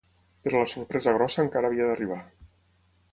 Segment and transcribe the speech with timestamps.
[0.45, 2.21] Però la sorpresa grossa encara havia d’arribar.